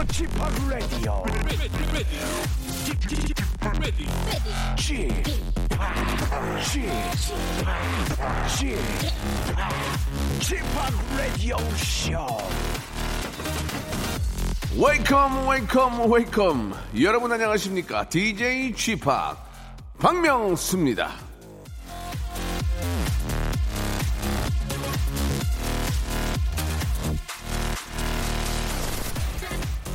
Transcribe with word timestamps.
Radio. 0.00 1.24
Chip, 4.76 5.10
Chip, 8.56 8.78
Chip, 10.40 10.64
Radio 11.18 11.58
Show. 11.76 12.38
웨이컴 14.74 15.48
웨이컴 15.48 16.10
웨이컴 16.10 16.74
여러분 17.02 17.32
안녕하십니까 17.32 18.08
DJ 18.08 18.72
p 18.72 18.96
박명수입니다 19.98 21.29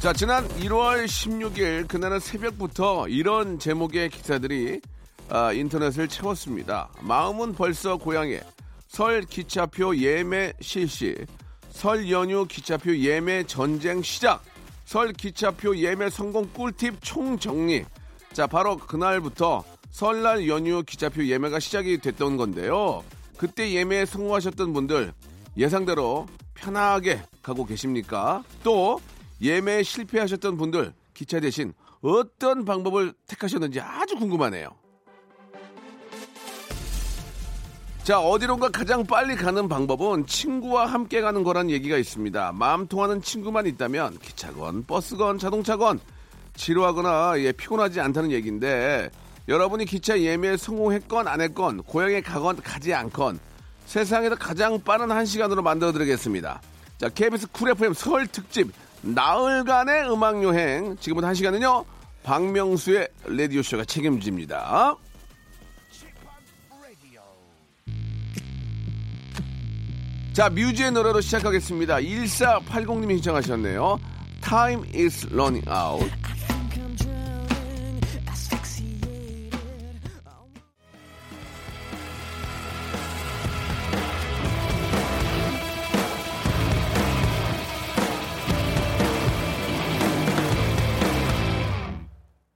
자 0.05 0.14
지난 0.14 0.48
1월 0.50 1.05
16일 1.05 1.88
그날은 1.88 2.20
새벽부터 2.20 3.08
이런 3.08 3.58
제목의 3.58 4.12
기사들이 4.12 4.80
아, 5.30 5.52
인터넷을 5.52 6.08
채웠습니다 6.08 6.90
마음은 7.02 7.55
벌써 7.55 7.98
고향에 7.98 8.40
설 8.88 9.22
기차표 9.22 9.98
예매 9.98 10.54
실시 10.62 11.16
설 11.72 12.12
연휴 12.12 12.46
기차표 12.46 12.96
예매 12.98 13.46
전쟁 13.46 14.04
시작 14.04 14.44
설 14.86 15.12
기차표 15.12 15.76
예매 15.77 16.12
성공 16.12 16.48
꿀팁 16.54 17.02
총정리. 17.02 17.84
자, 18.32 18.46
바로 18.46 18.77
그날부터 18.77 19.63
설날 19.90 20.48
연휴 20.48 20.84
기차표 20.84 21.26
예매가 21.26 21.60
시작이 21.60 21.98
됐던 21.98 22.37
건데요. 22.37 23.04
그때 23.37 23.74
예매에 23.74 24.05
성공하셨던 24.05 24.71
분들 24.71 25.13
예상대로 25.58 26.27
편하게 26.54 27.24
가고 27.41 27.65
계십니까? 27.65 28.43
또 28.63 28.99
예매에 29.41 29.84
실패하셨던 29.84 30.58
분들 30.58 30.94
기차 31.14 31.40
대신 31.40 31.74
어떤 32.02 32.66
방법을 32.66 33.14
택하셨는지 33.28 33.80
아주 33.80 34.16
궁금하네요. 34.16 34.70
자, 38.04 38.20
어디론가 38.20 38.70
가장 38.70 39.04
빨리 39.04 39.36
가는 39.36 39.68
방법은 39.68 40.27
친구와 40.27 40.86
함께 40.86 41.22
가는 41.22 41.44
거란 41.44 41.72
얘기가 41.72 41.98
있습니다. 41.98 42.52
마음 42.52 42.86
통하는 42.86 43.20
친구만 43.20 43.66
있다면 43.66 44.20
기차건 44.20 44.86
버스건 44.86 45.40
자동차건 45.40 45.99
지루하거나 46.55 47.40
예, 47.40 47.52
피곤하지 47.52 47.99
않다는 47.99 48.32
얘기인데 48.32 49.10
여러분이 49.48 49.86
기차 49.86 50.20
예매에 50.20 50.55
성공했건 50.58 51.27
안 51.27 51.42
했건 51.42 51.82
고향에 51.82 52.22
가건 52.22 52.58
가지 52.58 52.94
않건 52.94 53.40
세상에서 53.88 54.36
가장 54.36 54.80
빠른 54.82 55.12
한 55.12 55.26
시간으로 55.26 55.64
만들어 55.64 55.92
드리겠습니다. 55.92 56.62
자, 56.99 57.10
KBS 57.10 57.48
쿨 57.52 57.72
FM 57.72 57.94
설 57.96 58.27
특집 58.27 58.72
나흘간의 59.06 60.12
음악 60.12 60.42
여행 60.44 60.98
지금부터 60.98 61.28
한 61.28 61.36
시간은요. 61.36 61.86
박명수의 62.24 63.08
라디오 63.26 63.62
쇼가 63.62 63.86
책임집니다. 63.86 64.96
자, 70.34 70.50
뮤지의 70.50 70.92
노래로 70.92 71.22
시작하겠습니다. 71.22 71.98
1480님이 71.98 73.14
신청하셨네요. 73.16 74.00
Time 74.42 74.84
is 74.94 75.26
running 75.31 75.66
out. 75.70 76.12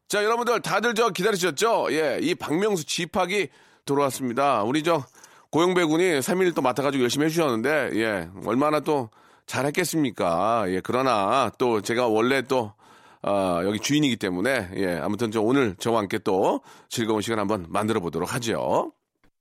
자, 0.09 0.23
여러분들 0.23 0.59
다들 0.61 0.95
저 0.95 1.11
기다리셨죠? 1.11 1.89
예, 1.91 2.17
이 2.19 2.33
박명수 2.33 2.83
집합이 2.83 3.49
돌아왔습니다. 3.85 4.63
우리 4.63 4.81
저 4.81 5.05
고영배 5.51 5.85
군이 5.85 6.03
3일 6.21 6.55
또 6.55 6.63
맡아가지고 6.63 7.03
열심히 7.03 7.27
해주셨는데, 7.27 7.91
예, 7.93 8.27
얼마나 8.43 8.79
또 8.79 9.11
잘했겠습니까? 9.45 10.65
예, 10.69 10.81
그러나 10.83 11.51
또 11.59 11.81
제가 11.81 12.07
원래 12.07 12.41
또, 12.41 12.73
아, 13.21 13.61
여기 13.63 13.77
주인이기 13.77 14.17
때문에, 14.17 14.71
예, 14.77 14.97
아무튼 14.99 15.29
저 15.29 15.41
오늘 15.41 15.75
저와 15.75 15.99
함께 15.99 16.17
또 16.17 16.61
즐거운 16.89 17.21
시간 17.21 17.37
한번 17.37 17.67
만들어 17.69 17.99
보도록 17.99 18.33
하죠. 18.33 18.91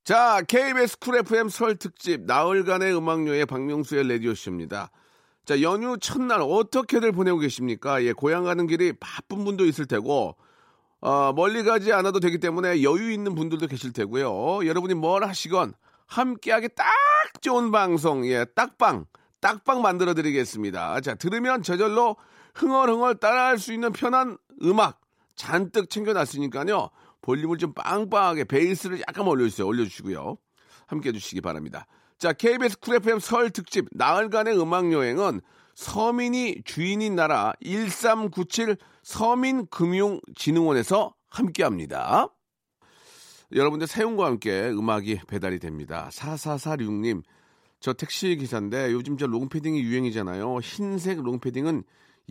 자, 0.05 0.43
KBS 0.47 0.99
쿨 0.99 1.17
FM 1.17 1.49
설 1.49 1.77
특집, 1.77 2.27
나흘간의 2.27 2.95
음악 2.95 3.15
여행 3.15 3.47
박명수의 3.47 4.07
라디오 4.07 4.35
쇼입니다. 4.35 4.91
자, 5.47 5.63
연휴 5.63 5.97
첫날 5.99 6.43
어떻게들 6.43 7.13
보내고 7.13 7.39
계십니까? 7.39 8.05
예, 8.05 8.13
고향 8.13 8.45
가는 8.45 8.67
길이 8.67 8.93
바쁜 8.93 9.47
분도 9.47 9.65
있을 9.65 9.87
테고, 9.87 10.37
어, 11.01 11.33
멀리 11.33 11.63
가지 11.63 11.93
않아도 11.93 12.21
되기 12.21 12.39
때문에 12.39 12.83
여유 12.83 13.13
있는 13.13 13.35
분들도 13.35 13.67
계실 13.67 13.93
테고요. 13.93 14.67
여러분이 14.67 14.95
뭘 14.95 15.25
하시건 15.25 15.75
함께하기 16.07 16.71
딱 16.75 16.87
좋은 17.41 17.71
방송, 17.71 18.27
예, 18.27 18.45
딱방, 18.45 19.07
딱방 19.41 19.83
만들어 19.83 20.15
드리겠습니다. 20.15 21.01
자, 21.01 21.15
들으면 21.15 21.63
저절로 21.63 22.17
흥얼흥얼 22.55 23.17
따라할 23.17 23.59
수 23.59 23.73
있는 23.73 23.93
편한 23.93 24.37
음악 24.63 25.01
잔뜩 25.37 25.89
챙겨놨으니까요. 25.91 26.91
볼륨을 27.23 27.59
좀 27.59 27.73
빵빵하게 27.75 28.45
베이스를 28.45 29.01
약간 29.01 29.27
올려주세요. 29.27 29.67
올려주시고요. 29.67 30.37
함께 30.87 31.11
해주시기 31.11 31.41
바랍니다. 31.41 31.87
자, 32.19 32.33
KBS 32.33 32.81
쿨 32.81 32.97
FM 32.97 33.21
설 33.21 33.51
특집 33.51 33.87
나흘간의 33.93 34.61
음악 34.61 34.93
여행은 34.93 35.41
서민이 35.75 36.63
주인인 36.65 37.15
나라 37.15 37.53
1397 37.63 38.77
서민금융진흥원에서 39.09 41.15
함께합니다. 41.31 42.29
여러분들 43.53 43.87
사용과 43.87 44.27
함께 44.27 44.69
음악이 44.69 45.21
배달이 45.27 45.61
됩니다. 45.61 46.11
4446님, 46.13 47.23
저 47.81 47.95
택시 47.95 48.37
기사인데 48.37 48.93
요즘 48.93 49.17
저 49.17 49.27
롱패딩이 49.27 49.81
유행이잖아요. 49.81 50.59
흰색 50.59 51.23
롱패딩은 51.23 51.85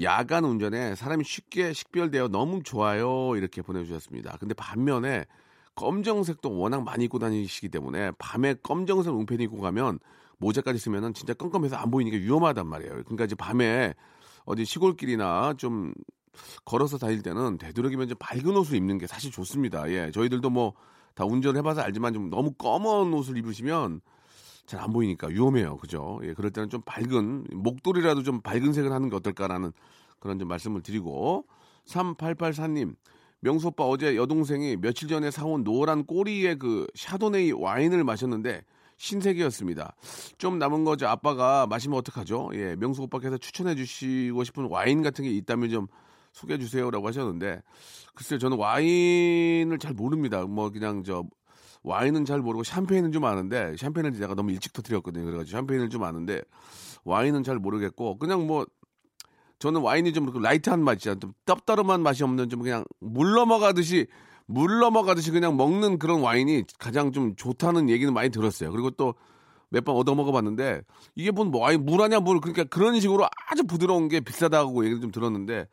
야간 0.04 0.46
운전에 0.46 0.94
사람이 0.94 1.24
쉽게 1.24 1.74
식별되어 1.74 2.28
너무 2.28 2.62
좋아요. 2.62 3.36
이렇게 3.36 3.64
보내주셨습니다. 3.64 4.38
근데 4.38 4.54
반면에 4.54 5.26
검정색도 5.74 6.60
워낙 6.60 6.84
많이 6.84 7.06
입고 7.06 7.18
다니시기 7.18 7.70
때문에 7.70 8.12
밤에 8.20 8.54
검정색 8.62 9.14
롱패딩 9.14 9.46
입고 9.46 9.62
가면 9.62 9.98
모자까지 10.38 10.78
쓰면은 10.78 11.16
진짜 11.16 11.34
껌껌해서 11.34 11.76
안 11.76 11.90
보이니까 11.90 12.18
위험하단 12.18 12.68
말이에요. 12.68 13.02
그러니까 13.06 13.26
이제 13.26 13.34
밤에 13.34 13.96
어디 14.46 14.64
시골길이나 14.64 15.56
좀 15.58 15.96
걸어서 16.66 16.98
다닐 16.98 17.22
때는 17.22 17.58
되도록이면 17.58 18.08
좀 18.09 18.18
밝은 18.20 18.56
옷을 18.56 18.75
입는 18.75 18.98
게 18.98 19.08
사실 19.08 19.31
좋습니다. 19.31 19.90
예, 19.92 20.12
저희들도 20.12 20.50
뭐 20.50 20.74
다 21.18 21.25
운전을 21.25 21.58
해봐서 21.58 21.81
알지만 21.81 22.14
좀 22.14 22.30
너무 22.30 22.52
검은 22.53 23.12
옷을 23.12 23.38
입으시면 23.38 24.02
잘 24.68 24.80
안 24.80 24.94
보이니까 24.94 25.28
위험해요. 25.28 25.78
그죠? 25.78 26.20
예, 26.24 26.34
그럴 26.34 26.52
때는 26.52 26.70
좀 26.70 26.81
밝은, 26.86 27.48
목도리라도 27.53 28.22
좀 28.22 28.42
밝은 28.42 28.74
색을 28.74 28.92
하는 28.92 29.09
게 29.09 29.16
어떨까라는 29.16 29.72
그런 30.20 30.38
좀 30.38 30.48
말씀을 30.48 30.84
드리고, 30.84 31.46
3884님, 31.86 32.96
명수 33.40 33.68
오빠 33.68 33.86
어제 33.86 34.16
여동생이 34.16 34.75
며칠 34.78 35.08
전에 35.08 35.31
사온 35.31 35.64
노란 35.64 36.06
꼬리의 36.06 36.59
그 36.59 36.86
샤도네이 36.94 37.54
와인을 37.54 38.04
마셨는데 38.04 38.62
신세계였습니다. 38.98 39.96
좀 40.38 40.59
남은 40.59 40.84
거죠. 40.84 41.08
아빠가 41.08 41.66
마시면 41.66 41.98
어떡하죠? 42.00 42.50
예, 42.54 42.75
명수 42.75 43.02
오빠께서 43.04 43.38
추천해 43.38 43.74
주시고 43.74 44.44
싶은 44.44 44.66
와인 44.66 45.02
같은 45.02 45.24
게 45.24 45.31
있다면 45.31 45.69
좀 45.69 45.88
소개해 46.33 46.59
주세요라고 46.59 47.07
하셨는데 47.07 47.62
글쎄요 48.15 48.39
저는 48.39 48.57
와인을 48.57 49.77
잘 49.79 49.94
모릅니다. 49.94 50.44
뭐 50.44 50.69
그냥 50.69 51.03
저 51.03 51.24
와인은 51.83 52.25
잘 52.25 52.39
모르고 52.39 52.63
샴페인은 52.63 53.12
좀 53.12 53.25
아는데 53.25 53.75
샴페인을 53.77 54.13
제가 54.13 54.35
너무 54.35 54.51
일찍 54.51 54.74
터뜨렸거든요. 54.74 55.25
그래가지고 55.25 55.57
샴페인을 55.57 55.89
좀 55.89 56.03
아는데 56.03 56.41
와인은 57.06 57.44
잘 57.44 57.57
모르겠고 57.57 58.18
그냥 58.18 58.47
뭐 58.47 58.65
저는 59.59 59.81
와인이 59.81 60.13
좀 60.13 60.31
light한 60.42 60.84
맛이야. 60.83 61.15
좀 61.15 61.33
떨떠름한 61.45 62.01
맛이 62.01 62.24
없는 62.24 62.50
좀 62.50 62.62
그냥 62.62 62.83
물 63.00 63.31
넘어가듯이 63.33 64.07
물 64.45 64.79
넘어가듯이 64.79 65.31
그냥 65.31 65.57
먹는 65.57 66.00
그런 66.00 66.21
와인이 66.21 66.63
가장 66.79 67.12
좀 67.12 67.35
좋다는 67.35 67.89
얘기는 67.89 68.12
많이 68.13 68.29
들었어요. 68.29 68.71
그리고 68.71 68.91
또 68.91 69.15
몇 69.69 69.83
번 69.83 69.95
얻어 69.97 70.15
먹어봤는데 70.15 70.81
이게 71.15 71.31
뭔 71.31 71.51
와인 71.53 71.85
물 71.85 72.01
아냐 72.01 72.19
물 72.19 72.39
그러니까 72.39 72.63
그런 72.63 73.00
식으로 73.00 73.27
아주 73.50 73.63
부드러운 73.65 74.07
게 74.07 74.19
비싸다고 74.21 74.83
얘기를 74.85 75.01
좀 75.01 75.12
들었는데 75.12 75.68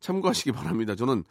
참고하시기 0.00 0.52
바랍니다. 0.52 0.94
저는 0.94 1.24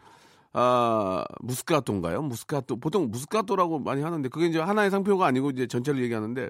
아 0.54 1.24
무스카토인가요? 1.42 2.21
무스카토 2.24 2.80
보통 2.80 3.10
무스카토라고 3.12 3.80
많이 3.80 4.01
하는데 4.01 4.27
그게 4.30 4.48
이제 4.48 4.60
하나의 4.60 4.89
상표가 4.92 5.25
아니고 5.27 5.51
이제 5.51 5.68
전체를 5.68 6.01
얘기하는데 6.04 6.50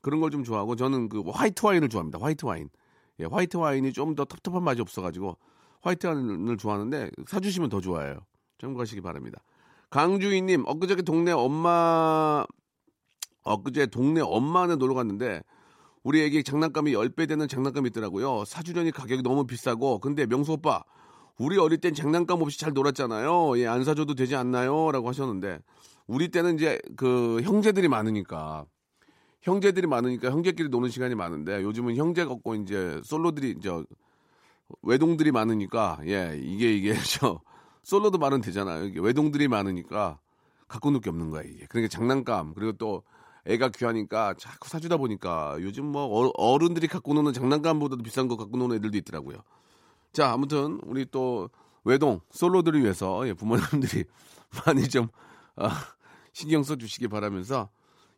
그런 0.00 0.20
걸 0.20 0.30
좀 0.30 0.44
좋아하고 0.44 0.76
저는 0.76 1.08
그 1.08 1.22
화이트 1.26 1.64
와인을 1.66 1.88
좋아합니다. 1.88 2.18
화이트 2.20 2.44
와인. 2.46 2.70
예, 3.20 3.24
화이트 3.24 3.56
와인이 3.56 3.92
좀 3.92 4.14
더 4.14 4.24
텁텁한 4.24 4.62
맛이 4.62 4.80
없어 4.80 5.02
가지고 5.02 5.36
화이트 5.82 6.06
와인을 6.06 6.56
좋아하는데 6.56 7.10
사 7.26 7.40
주시면 7.40 7.68
더 7.68 7.80
좋아해요. 7.80 8.18
참고하시기 8.60 9.00
바랍니다. 9.00 9.42
강주희 9.90 10.42
님 10.42 10.64
엊그저께 10.66 11.02
동네 11.02 11.32
엄마 11.32 12.44
엊그제 13.42 13.86
동네 13.86 14.20
엄마네 14.20 14.76
놀러 14.76 14.94
갔는데 14.94 15.42
우리 16.02 16.22
애기 16.22 16.44
장난감이 16.44 16.92
10배 16.92 17.28
되는 17.28 17.48
장난감이 17.48 17.88
있더라고요. 17.88 18.44
사주려니 18.44 18.92
가격이 18.92 19.22
너무 19.22 19.46
비싸고 19.46 19.98
근데 19.98 20.26
명수 20.26 20.52
오빠 20.52 20.84
우리 21.38 21.56
어릴 21.58 21.78
땐 21.80 21.94
장난감 21.94 22.42
없이 22.42 22.58
잘 22.58 22.72
놀았잖아요. 22.72 23.58
예, 23.60 23.66
안 23.66 23.84
사줘도 23.84 24.14
되지 24.14 24.34
않나요? 24.34 24.90
라고 24.90 25.08
하셨는데 25.08 25.60
우리 26.06 26.30
때는 26.30 26.56
이제 26.56 26.80
그 26.96 27.40
형제들이 27.42 27.88
많으니까 27.88 28.64
형제들이 29.42 29.86
많으니까 29.86 30.30
형제끼리 30.30 30.68
노는 30.68 30.90
시간이 30.90 31.14
많은데 31.14 31.62
요즘은 31.62 31.96
형제가 31.96 32.32
없고 32.32 32.56
이제 32.56 33.00
솔로들이 33.04 33.54
이제 33.58 33.70
외동들이 34.82 35.30
많으니까 35.32 35.98
예 36.06 36.38
이게 36.42 36.72
이게 36.74 36.92
저 37.20 37.40
솔로도 37.84 38.18
말은 38.18 38.40
되잖아요. 38.40 38.90
외동들이 39.00 39.48
많으니까 39.48 40.18
갖고 40.66 40.90
놀 40.90 41.00
게 41.00 41.08
없는 41.10 41.30
거야 41.30 41.42
이게. 41.42 41.66
그러니까 41.68 41.88
장난감 41.90 42.52
그리고 42.54 42.72
또 42.72 43.02
애가 43.46 43.70
귀하니까 43.70 44.34
자꾸 44.38 44.68
사주다 44.68 44.96
보니까 44.98 45.56
요즘 45.60 45.86
뭐 45.86 46.04
어- 46.04 46.32
어른들이 46.36 46.88
갖고 46.88 47.14
노는 47.14 47.32
장난감보다도 47.32 48.02
비싼 48.02 48.26
거 48.28 48.36
갖고 48.36 48.56
노는 48.58 48.76
애들도 48.76 48.98
있더라고요. 48.98 49.38
자 50.12 50.32
아무튼 50.32 50.80
우리 50.84 51.04
또 51.06 51.50
외동 51.84 52.20
솔로들을 52.30 52.82
위해서 52.82 53.26
예, 53.28 53.32
부모님들이 53.34 54.04
많이 54.66 54.88
좀 54.88 55.08
아, 55.56 55.70
신경 56.32 56.62
써 56.62 56.76
주시기 56.76 57.08
바라면서 57.08 57.70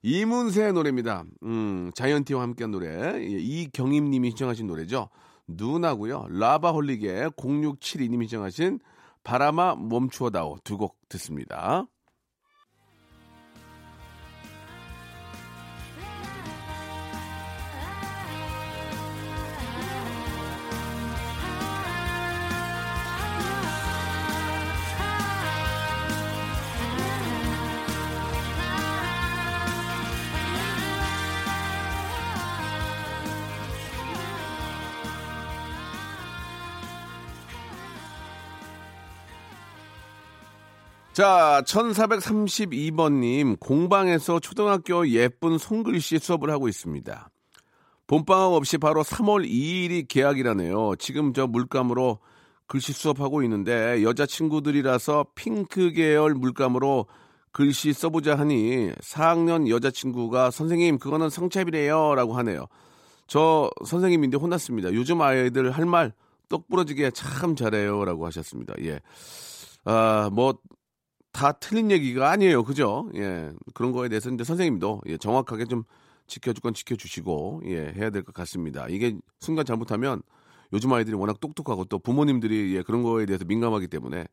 이문세의 0.02 0.72
노래입니다. 0.72 1.24
음, 1.42 1.90
자이언티와 1.94 2.42
함께한 2.42 2.70
노래 2.70 2.88
예, 3.20 3.38
이경임 3.38 4.10
님이 4.10 4.30
신청하신 4.30 4.66
노래죠. 4.66 5.08
누나고요. 5.46 6.26
라바홀릭의 6.30 7.30
0672님이 7.30 8.22
신청하신 8.22 8.80
바람아 9.24 9.76
멈추어다오 9.76 10.58
두 10.64 10.78
곡 10.78 10.96
듣습니다. 11.08 11.86
자, 41.12 41.62
1432번님, 41.66 43.58
공방에서 43.58 44.38
초등학교 44.38 45.08
예쁜 45.08 45.58
손글씨 45.58 46.18
수업을 46.18 46.50
하고 46.50 46.68
있습니다. 46.68 47.30
봄방학 48.06 48.52
없이 48.54 48.78
바로 48.78 49.02
3월 49.02 49.46
2일이 49.48 50.06
개학이라네요. 50.08 50.96
지금 50.98 51.32
저 51.32 51.46
물감으로 51.46 52.18
글씨 52.66 52.92
수업하고 52.92 53.42
있는데 53.42 54.02
여자친구들이라서 54.02 55.26
핑크 55.34 55.92
계열 55.92 56.34
물감으로 56.34 57.06
글씨 57.52 57.92
써보자 57.92 58.38
하니 58.38 58.92
4학년 59.02 59.68
여자친구가 59.68 60.52
선생님 60.52 60.98
그거는 60.98 61.30
성차비래요 61.30 62.14
라고 62.14 62.34
하네요. 62.34 62.66
저 63.26 63.70
선생님인데 63.84 64.36
혼났습니다. 64.36 64.92
요즘 64.94 65.20
아이들 65.20 65.72
할 65.72 65.84
말 65.84 66.12
똑 66.50 66.68
부러지게 66.68 67.12
참 67.12 67.56
잘해요 67.56 68.04
라고 68.04 68.26
하셨습니다. 68.26 68.74
예. 68.82 69.00
아, 69.84 70.28
뭐, 70.30 70.58
다 71.40 71.52
틀린 71.52 71.90
얘기가 71.90 72.30
아니에요. 72.30 72.62
그죠? 72.64 73.08
예. 73.14 73.50
그런 73.72 73.92
거에 73.92 74.10
대해서 74.10 74.28
이제 74.28 74.44
선생님도 74.44 75.00
예, 75.06 75.16
정확하게 75.16 75.64
좀 75.64 75.84
지켜줄 76.26 76.60
건 76.60 76.74
지켜주시고, 76.74 77.62
예, 77.64 77.94
해야 77.96 78.10
될 78.10 78.22
것 78.24 78.34
같습니다. 78.34 78.86
이게 78.90 79.16
순간 79.40 79.64
잘못하면 79.64 80.20
요즘 80.74 80.92
아이들이 80.92 81.16
워낙 81.16 81.40
똑똑하고 81.40 81.86
또 81.86 81.98
부모님들이 81.98 82.76
예, 82.76 82.82
그런 82.82 83.02
거에 83.02 83.24
대해서 83.24 83.46
민감하기 83.46 83.88
때문에 83.88 84.26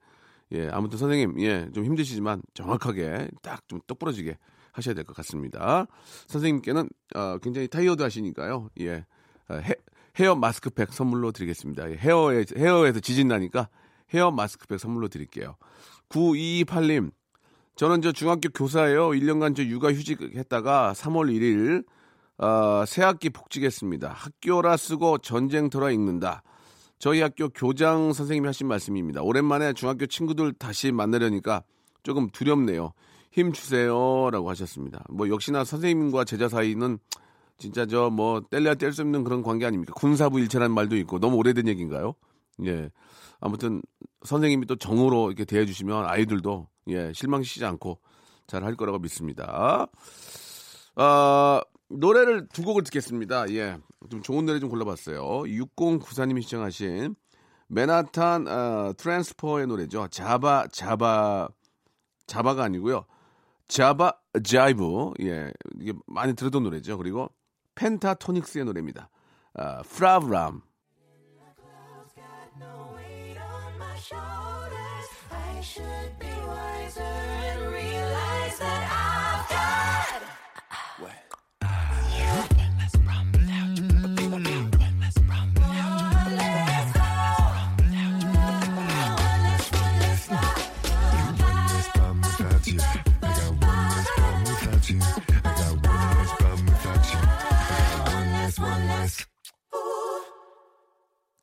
예, 0.51 0.68
아무튼 0.69 0.98
선생님, 0.98 1.39
예, 1.39 1.69
좀 1.74 1.86
힘드시지만 1.86 2.42
정확하게 2.54 3.30
딱 3.42 3.62
좀 3.69 3.80
똑부러지게 3.88 4.38
하셔야 4.74 4.94
될 4.94 5.06
것 5.06 5.15
같습니다. 5.15 5.88
선생님께는 6.27 6.89
어, 7.15 7.38
굉장히 7.42 7.69
타이어드 7.69 8.04
하시니까요. 8.04 8.69
예. 8.81 9.06
어, 9.48 9.54
헤, 9.56 9.75
헤어 10.19 10.36
마스크팩 10.36 10.92
선물로 10.92 11.31
드리겠습니다. 11.31 11.89
예, 11.89 11.95
헤어에, 11.95 12.44
헤어에서 12.57 13.00
지진 13.00 13.30
나니까 13.30 13.69
헤어 14.13 14.30
마스크팩 14.31 14.77
선물로 14.77 15.07
드릴게요. 15.07 15.56
9228님, 16.09 17.12
저는 17.75 18.01
저 18.01 18.12
중학교 18.12 18.50
교사예요. 18.50 19.09
1년간 19.09 19.56
저 19.56 19.63
육아 19.63 19.92
휴직했다가 19.94 20.94
3월 20.95 21.31
1일 21.31 21.86
어, 22.39 22.86
새학기 22.86 23.30
복직했습니다. 23.30 24.09
학교라 24.09 24.77
쓰고 24.77 25.19
전쟁터라 25.19 25.92
읽는다. 25.92 26.44
저희 27.00 27.21
학교 27.21 27.50
교장 27.50 28.13
선생님이 28.13 28.48
하신 28.48 28.68
말씀입니다. 28.68 29.21
오랜만에 29.21 29.74
중학교 29.74 30.06
친구들 30.07 30.54
다시 30.54 30.92
만나려니까 30.92 31.63
조금 32.04 32.30
두렵네요. 32.30 32.94
힘 33.31 33.51
주세요라고 33.54 34.50
하셨습니다. 34.50 35.04
뭐 35.09 35.30
역시나 35.30 35.63
선생님과 35.63 36.24
제자 36.25 36.50
사이는 36.50 36.98
진짜 37.59 37.86
저 37.86 38.09
뭐 38.09 38.42
뗄래야 38.50 38.75
뗄 38.75 38.94
수 38.94 39.01
없는 39.01 39.24
그런 39.24 39.44
관계 39.44 39.65
아닙니까? 39.65 39.94
군사부 39.95 40.39
일체라는 40.39 40.74
말도 40.74 40.95
있고 40.98 41.19
너무 41.19 41.38
오래된 41.38 41.68
얘기인가요? 41.68 42.13
예. 42.65 42.89
아무튼 43.39 43.81
선생님이 44.24 44.65
또 44.65 44.75
정으로 44.75 45.27
이렇게 45.27 45.45
대해 45.45 45.65
주시면 45.65 46.06
아이들도 46.06 46.68
예, 46.89 47.12
실망시키지 47.13 47.65
않고 47.65 48.00
잘 48.48 48.63
할 48.63 48.75
거라고 48.75 49.00
믿습니다. 49.00 49.88
아, 50.95 51.62
노래를 51.89 52.48
두 52.50 52.63
곡을 52.63 52.83
듣겠습니다. 52.83 53.50
예. 53.51 53.77
좀 54.09 54.21
좋은 54.21 54.45
노래 54.45 54.59
좀 54.59 54.69
골라봤어요. 54.69 55.19
6094님이 55.44 56.42
시청하신 56.42 57.15
맨하탄 57.68 58.48
어, 58.48 58.94
트랜스퍼의 58.98 59.68
노래죠. 59.68 60.07
자바 60.09 60.68
자바 60.71 61.50
자바가 62.25 62.63
아니고요. 62.63 63.06
자바 63.68 64.13
자이브. 64.44 65.13
예. 65.21 65.51
이게 65.80 65.94
많이 66.07 66.33
들었던 66.33 66.63
노래죠. 66.63 66.98
그리고 66.98 67.30
펜타토닉스의 67.75 68.65
노래입니다. 68.65 69.09
아, 69.54 69.81
프라브람. 69.83 70.62
Should 75.74 76.19
be 76.19 76.28
wiser 76.47 77.37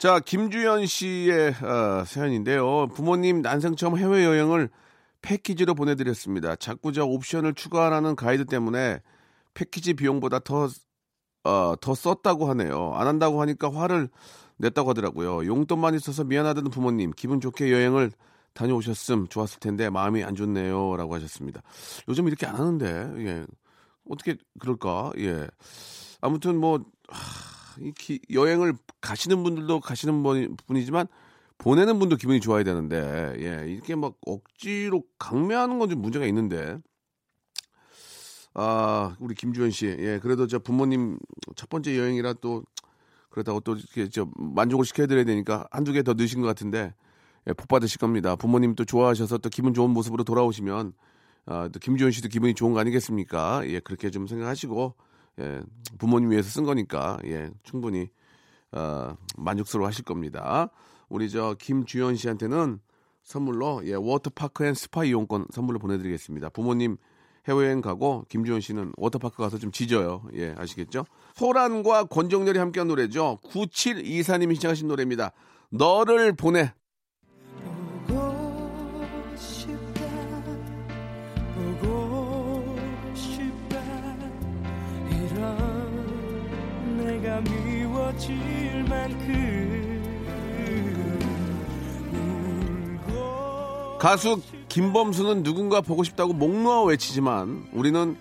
자, 0.04 0.20
김주현 0.20 0.84
씨의 0.84 1.54
어, 1.62 2.04
사연인데요. 2.04 2.88
부모님 2.88 3.40
난생 3.40 3.74
처음 3.74 3.96
해외여행을 3.96 4.68
패키지로 5.22 5.74
보내드렸습니다. 5.74 6.56
자꾸 6.56 6.92
저 6.92 7.06
옵션을 7.06 7.54
추가하라는 7.54 8.14
가이드 8.14 8.44
때문에 8.44 9.00
패키지 9.54 9.94
비용보다 9.94 10.40
더, 10.40 10.68
어, 11.44 11.74
더 11.80 11.94
썼다고 11.94 12.50
하네요. 12.50 12.92
안 12.92 13.06
한다고 13.06 13.40
하니까 13.40 13.72
화를 13.72 14.10
냈다고 14.58 14.90
하더라고요. 14.90 15.46
용돈만 15.46 15.94
있어서 15.94 16.22
미안하다는 16.22 16.70
부모님, 16.70 17.12
기분 17.16 17.40
좋게 17.40 17.72
여행을 17.72 18.12
다녀오셨음 18.52 19.28
좋았을 19.28 19.58
텐데 19.58 19.88
마음이 19.88 20.22
안 20.22 20.34
좋네요. 20.34 20.98
라고 20.98 21.14
하셨습니다. 21.14 21.62
요즘 22.08 22.28
이렇게 22.28 22.44
안 22.44 22.56
하는데, 22.56 23.10
예. 23.26 23.46
어떻게 24.10 24.36
그럴까? 24.58 25.12
예. 25.16 25.46
아무튼 26.20 26.58
뭐, 26.60 26.84
하, 27.08 27.63
여행을 28.32 28.74
가시는 29.00 29.42
분들도 29.42 29.80
가시는 29.80 30.22
분- 30.22 30.56
분이지만 30.66 31.06
보내는 31.58 31.98
분도 31.98 32.16
기분이 32.16 32.40
좋아야 32.40 32.64
되는데 32.64 33.34
예 33.38 33.70
이렇게 33.70 33.94
막 33.94 34.14
억지로 34.26 35.02
강매하는 35.18 35.78
건 35.78 35.88
좀 35.90 36.00
문제가 36.02 36.26
있는데. 36.26 36.78
아 38.56 39.16
우리 39.18 39.34
김주현 39.34 39.70
씨 39.70 39.86
예 39.86 40.20
그래도 40.22 40.46
저 40.46 40.58
부모님 40.60 41.18
첫 41.56 41.68
번째 41.68 41.98
여행이라 41.98 42.34
또 42.34 42.62
그렇다고 43.30 43.58
또 43.60 43.74
이렇게 43.74 44.08
저 44.08 44.28
만족을 44.36 44.84
시켜드려야 44.84 45.24
되니까 45.24 45.66
한두 45.72 45.92
개 45.92 46.02
더 46.04 46.12
넣으신 46.14 46.40
것 46.40 46.46
같은데 46.46 46.94
예, 47.48 47.52
복 47.52 47.66
받으실 47.68 47.98
겁니다. 47.98 48.36
부모님 48.36 48.74
또 48.76 48.84
좋아하셔서 48.84 49.38
또 49.38 49.48
기분 49.50 49.74
좋은 49.74 49.90
모습으로 49.90 50.22
돌아오시면 50.24 50.92
아, 51.46 51.68
또 51.72 51.78
김주현 51.80 52.10
씨도 52.12 52.28
기분이 52.28 52.54
좋은 52.54 52.72
거 52.72 52.78
아니겠습니까? 52.80 53.62
예 53.66 53.80
그렇게 53.80 54.10
좀 54.10 54.26
생각하시고 54.28 54.94
예, 55.40 55.60
부모님 55.98 56.30
위해서 56.30 56.48
쓴 56.48 56.64
거니까 56.64 57.18
예, 57.24 57.50
충분히 57.62 58.08
어, 58.72 59.16
만족스러워 59.36 59.86
하실 59.86 60.04
겁니다. 60.04 60.70
우리 61.08 61.30
저 61.30 61.54
김주현 61.58 62.16
씨한테는 62.16 62.80
선물로 63.22 63.82
예, 63.84 63.94
워터파크 63.94 64.64
and 64.64 64.74
스파 64.74 65.04
이용권 65.04 65.46
선물로 65.52 65.78
보내드리겠습니다. 65.78 66.50
부모님 66.50 66.96
해외여행 67.48 67.80
가고 67.80 68.24
김주현 68.28 68.60
씨는 68.60 68.92
워터파크 68.96 69.36
가서 69.36 69.58
좀 69.58 69.70
지져요. 69.70 70.22
예, 70.34 70.54
아시겠죠? 70.56 71.04
소란과 71.34 72.04
권정렬이 72.04 72.58
함께한 72.58 72.88
노래죠. 72.88 73.38
9724님이 73.44 74.54
신청하신 74.54 74.88
노래입니다. 74.88 75.32
너를 75.70 76.32
보내. 76.34 76.72
가수 94.04 94.40
김범수는 94.68 95.42
누군가 95.44 95.80
보고 95.80 96.04
싶다고 96.04 96.34
목 96.34 96.54
놓아 96.54 96.82
외치지만 96.82 97.66
우리는 97.72 98.18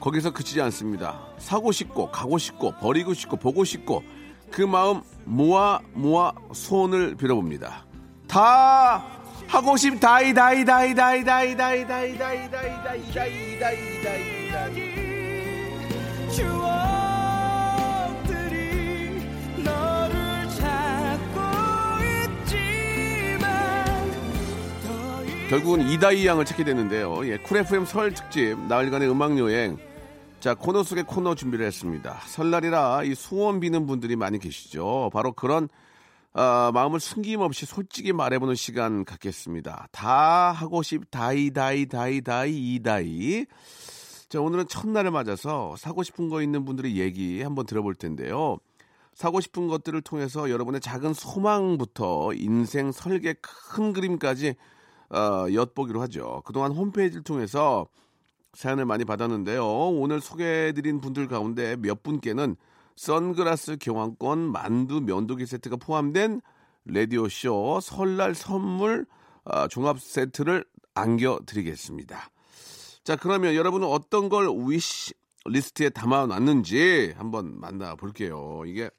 거기서 0.00 0.32
그치지 0.32 0.60
않습니다. 0.62 1.20
사고 1.38 1.70
싶고 1.70 2.10
가고 2.10 2.36
싶고 2.36 2.72
버리고 2.80 3.14
싶고 3.14 3.36
보고 3.36 3.62
싶고 3.62 4.02
그 4.50 4.62
마음 4.62 5.02
모아 5.24 5.78
모아 5.94 6.32
소원을 6.52 7.14
빌어봅니다. 7.14 7.86
다 8.26 9.04
하고 9.46 9.76
싶 9.76 10.00
다이 10.00 10.34
다이 10.34 10.64
다이 10.64 10.96
다이 10.96 11.24
다이 11.24 11.56
다이 11.56 11.86
다이 11.86 12.18
다이 12.18 12.50
다이 12.50 12.80
다이 12.80 13.12
다이 13.12 13.58
다이 13.60 14.02
다이 14.02 14.50
다이 14.50 14.90
결국은 25.50 25.80
이다희 25.88 26.28
양을 26.28 26.44
찾게 26.44 26.62
되는데요. 26.62 27.26
예, 27.26 27.36
쿨 27.36 27.58
FM 27.58 27.84
설 27.84 28.14
특집 28.14 28.56
나흘간의 28.68 29.10
음악 29.10 29.36
여행. 29.36 29.78
자 30.38 30.54
코너 30.54 30.84
속의 30.84 31.02
코너 31.02 31.34
준비를 31.34 31.66
했습니다. 31.66 32.20
설날이라 32.28 33.02
이 33.02 33.16
소원 33.16 33.58
비는 33.58 33.84
분들이 33.88 34.14
많이 34.14 34.38
계시죠. 34.38 35.10
바로 35.12 35.32
그런 35.32 35.68
아, 36.34 36.70
마음을 36.72 37.00
숨김없이 37.00 37.66
솔직히 37.66 38.12
말해보는 38.12 38.54
시간 38.54 39.04
갖겠습니다. 39.04 39.88
다 39.90 40.52
하고 40.52 40.84
싶 40.84 41.10
다이 41.10 41.50
다이 41.50 41.86
다이 41.86 42.20
다이 42.20 42.74
이다이. 42.76 43.46
자 44.28 44.40
오늘은 44.40 44.68
첫날을 44.68 45.10
맞아서 45.10 45.74
사고 45.76 46.04
싶은 46.04 46.28
거 46.28 46.42
있는 46.42 46.64
분들의 46.64 46.96
얘기 46.96 47.42
한번 47.42 47.66
들어볼 47.66 47.96
텐데요. 47.96 48.58
사고 49.14 49.40
싶은 49.40 49.66
것들을 49.66 50.00
통해서 50.02 50.48
여러분의 50.48 50.80
작은 50.80 51.12
소망부터 51.12 52.34
인생 52.34 52.92
설계 52.92 53.34
큰 53.72 53.92
그림까지 53.92 54.54
어, 55.10 55.46
엿보기로 55.52 56.00
하죠. 56.02 56.42
그동안 56.44 56.72
홈페이지를 56.72 57.22
통해서 57.22 57.86
사연을 58.54 58.84
많이 58.84 59.04
받았는데요. 59.04 59.64
오늘 59.64 60.20
소개해드린 60.20 61.00
분들 61.00 61.28
가운데 61.28 61.76
몇 61.76 62.02
분께는 62.02 62.56
선글라스 62.96 63.78
교환권, 63.80 64.52
만두, 64.52 65.00
면도기 65.00 65.46
세트가 65.46 65.76
포함된 65.76 66.40
라디오쇼 66.84 67.80
설날 67.82 68.34
선물 68.34 69.06
아, 69.44 69.68
종합 69.68 70.00
세트를 70.00 70.64
안겨드리겠습니다. 70.94 72.30
자, 73.04 73.16
그러면 73.16 73.54
여러분은 73.54 73.86
어떤 73.86 74.28
걸 74.28 74.48
wish 74.66 75.14
list에 75.46 75.88
담아놨는지 75.88 77.14
한번 77.16 77.58
만나볼게요. 77.58 78.62
이게 78.66 78.90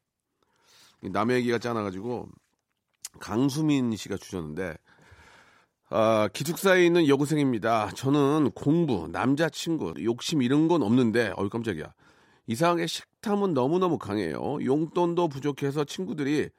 남의 1.01 1.37
얘기 1.37 1.51
같지 1.51 1.67
않아가지고 1.67 2.27
강수민 3.19 3.95
씨가 3.95 4.17
주셨는데 4.17 4.75
아, 5.93 6.29
기숙사에 6.31 6.85
있는 6.85 7.07
여고생입니다. 7.07 7.89
저는 7.95 8.51
공부, 8.51 9.09
남자친구, 9.11 9.95
욕심 10.03 10.41
이런 10.41 10.67
건 10.69 10.83
없는데, 10.83 11.33
어이 11.35 11.49
깜짝이야. 11.49 11.93
이상하게 12.47 12.87
식탐은 12.87 13.53
너무너무 13.53 13.97
강해요. 13.97 14.57
용돈도 14.63 15.27
부족해서 15.27 15.83
친구들이 15.83 16.49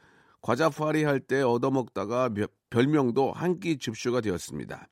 과자 0.43 0.69
파리 0.69 1.05
할 1.05 1.21
때 1.21 1.41
얻어먹다가 1.43 2.29
며- 2.31 2.47
별명도 2.71 3.33
한 3.33 3.59
끼 3.59 3.79
줍쇼가 3.79 4.21
되었습니다. 4.21 4.89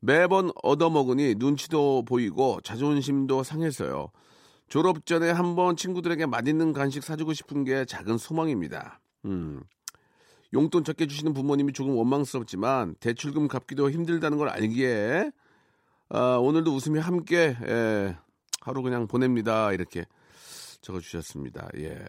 매번 0.00 0.50
얻어먹으니 0.62 1.34
눈치도 1.36 2.04
보이고 2.04 2.60
자존심도 2.62 3.42
상해서요. 3.42 4.10
졸업 4.68 5.06
전에 5.06 5.30
한번 5.30 5.76
친구들에게 5.76 6.26
맛있는 6.26 6.72
간식 6.72 7.02
사주고 7.04 7.32
싶은 7.32 7.64
게 7.64 7.84
작은 7.84 8.18
소망입니다. 8.18 9.00
음. 9.24 9.62
용돈 10.54 10.84
적게 10.84 11.06
주시는 11.06 11.34
부모님이 11.34 11.72
조금 11.72 11.96
원망스럽지만 11.96 12.94
대출금 13.00 13.48
갚기도 13.48 13.90
힘들다는 13.90 14.38
걸 14.38 14.48
알기에 14.48 15.30
아, 16.10 16.36
오늘도 16.36 16.74
웃으며 16.74 17.00
함께 17.00 17.56
예, 17.66 18.16
하루 18.62 18.82
그냥 18.82 19.06
보냅니다 19.06 19.72
이렇게 19.72 20.06
적어주셨습니다. 20.80 21.68
예, 21.78 22.04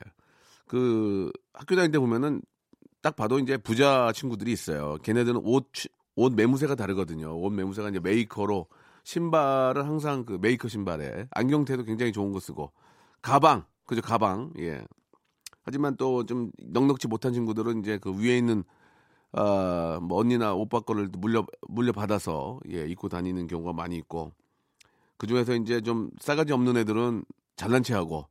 그 0.67 1.31
학교 1.53 1.75
다닐 1.75 1.91
때 1.91 1.99
보면은 1.99 2.41
딱 3.01 3.15
봐도 3.15 3.39
이제 3.39 3.57
부자 3.57 4.11
친구들이 4.13 4.51
있어요. 4.51 4.97
걔네들은 5.03 5.41
옷, 5.43 5.73
취- 5.73 5.89
옷 6.15 6.33
매무새가 6.33 6.75
다르거든요. 6.75 7.37
옷 7.41 7.49
매무새가 7.51 7.89
이제 7.89 7.99
메이커로 7.99 8.67
신발을 9.03 9.85
항상 9.85 10.25
그 10.25 10.37
메이커 10.41 10.67
신발에 10.67 11.27
안경테도 11.31 11.83
굉장히 11.83 12.11
좋은 12.11 12.31
거 12.31 12.39
쓰고 12.39 12.71
가방 13.21 13.65
그죠 13.85 14.01
가방 14.01 14.51
예 14.59 14.83
하지만 15.69 15.95
또 15.97 16.23
좀 16.23 16.51
넉넉지 16.57 17.07
못한 17.07 17.31
친구들은 17.31 17.81
이제 17.81 17.99
그 17.99 18.11
위에 18.19 18.37
있는 18.37 18.63
아, 19.31 19.99
뭐 20.01 20.19
언니나 20.19 20.55
오빠 20.55 20.79
거를 20.79 21.07
물려 21.11 21.45
물려 21.67 21.91
받아서 21.91 22.59
예, 22.71 22.87
입고 22.87 23.07
다니는 23.07 23.45
경우가 23.45 23.73
많이 23.73 23.95
있고 23.97 24.31
그 25.17 25.27
중에서 25.27 25.53
이제 25.53 25.81
좀 25.81 26.09
싸가지 26.19 26.53
없는 26.53 26.75
애들은 26.77 27.23
잘난 27.55 27.83
체하고 27.83 28.25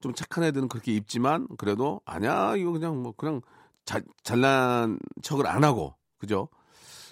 좀 0.00 0.12
착한 0.12 0.44
애들은 0.44 0.68
그렇게 0.68 0.92
입지만 0.92 1.48
그래도 1.56 2.02
아니야 2.04 2.56
이거 2.56 2.72
그냥 2.72 3.02
뭐 3.02 3.12
그냥 3.16 3.40
자, 3.86 4.00
잘난 4.22 4.98
척을 5.22 5.46
안 5.46 5.64
하고 5.64 5.94
그죠? 6.18 6.48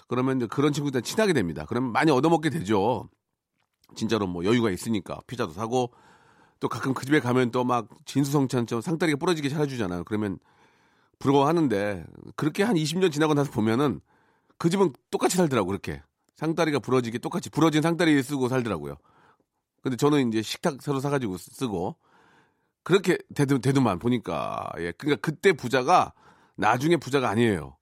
그러면 0.07 0.37
이제 0.37 0.45
그런 0.45 0.73
친구들은 0.73 1.01
친하게 1.01 1.33
됩니다. 1.33 1.65
그러면 1.67 1.91
많이 1.91 2.11
얻어먹게 2.11 2.51
되죠. 2.51 3.09
진짜로 3.95 4.27
뭐 4.27 4.45
여유가 4.45 4.69
있으니까 4.69 5.19
피자도 5.25 5.53
사고 5.53 5.91
또 6.61 6.69
가끔 6.69 6.93
그 6.93 7.05
집에 7.05 7.19
가면 7.19 7.51
또 7.51 7.63
막 7.63 7.87
진수성찬처럼 8.05 8.81
상다리가 8.81 9.17
부러지게 9.17 9.49
차려주잖아요. 9.49 10.03
그러면 10.05 10.37
부러워하는데 11.19 12.05
그렇게 12.35 12.63
한 12.63 12.75
20년 12.75 13.11
지나고 13.11 13.33
나서 13.33 13.51
보면은 13.51 13.99
그 14.57 14.69
집은 14.69 14.93
똑같이 15.09 15.37
살더라고 15.37 15.67
그렇게 15.67 16.01
상다리가 16.35 16.79
부러지게 16.79 17.19
똑같이 17.19 17.49
부러진 17.49 17.81
상다리 17.81 18.21
쓰고 18.23 18.47
살더라고요. 18.49 18.95
근데 19.83 19.97
저는 19.97 20.27
이제 20.29 20.41
식탁 20.41 20.81
새로 20.81 20.99
사가지고 20.99 21.37
쓰- 21.37 21.51
쓰고 21.51 21.95
그렇게 22.83 23.17
되도 23.35 23.59
되도만 23.59 23.99
보니까 23.99 24.71
예 24.79 24.91
그러니까 24.93 25.21
그때 25.21 25.53
부자가 25.53 26.13
나중에 26.55 26.97
부자가 26.97 27.29
아니에요. 27.29 27.77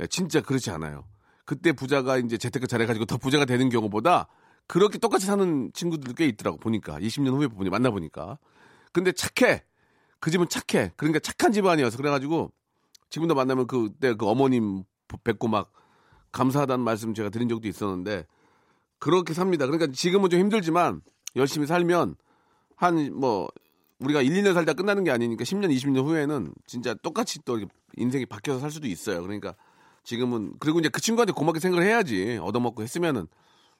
예, 0.00 0.06
진짜 0.06 0.40
그렇지 0.40 0.70
않아요. 0.70 1.04
그때 1.44 1.72
부자가 1.72 2.18
이제 2.18 2.36
재테크 2.38 2.66
잘해가지고 2.66 3.06
더 3.06 3.16
부자가 3.16 3.44
되는 3.44 3.68
경우보다 3.68 4.28
그렇게 4.66 4.98
똑같이 4.98 5.26
사는 5.26 5.70
친구들 5.74 6.14
꽤 6.14 6.26
있더라고 6.26 6.58
보니까 6.58 6.98
20년 6.98 7.34
후에 7.36 7.48
보니 7.48 7.70
만나 7.70 7.90
보니까 7.90 8.38
근데 8.92 9.12
착해 9.12 9.64
그 10.20 10.30
집은 10.30 10.46
착해 10.48 10.92
그러니까 10.96 11.18
착한 11.18 11.52
집안이어서 11.52 11.96
그래가지고 11.96 12.52
지금도 13.10 13.34
만나면 13.34 13.66
그때 13.66 14.14
그 14.14 14.26
어머님 14.26 14.84
뵙고 15.24 15.48
막 15.48 15.72
감사하다는 16.32 16.84
말씀 16.84 17.12
제가 17.12 17.28
드린 17.28 17.48
적도 17.48 17.68
있었는데 17.68 18.26
그렇게 18.98 19.34
삽니다. 19.34 19.66
그러니까 19.66 19.92
지금은 19.92 20.30
좀 20.30 20.40
힘들지만 20.40 21.02
열심히 21.36 21.66
살면 21.66 22.16
한 22.76 23.10
뭐 23.12 23.48
우리가 24.02 24.22
1, 24.22 24.32
2년 24.32 24.54
살다 24.54 24.72
끝나는 24.72 25.04
게 25.04 25.10
아니니까 25.10 25.44
10년, 25.44 25.74
20년 25.74 26.04
후에는 26.04 26.52
진짜 26.66 26.94
똑같이 26.94 27.38
또 27.44 27.60
인생이 27.96 28.26
바뀌어서 28.26 28.60
살 28.60 28.70
수도 28.70 28.86
있어요. 28.86 29.22
그러니까 29.22 29.54
지금은 30.04 30.54
그리고 30.58 30.80
이제 30.80 30.88
그 30.88 31.00
친구한테 31.00 31.32
고맙게 31.32 31.60
생각을 31.60 31.86
해야지 31.86 32.38
얻어먹고 32.42 32.82
했으면은 32.82 33.26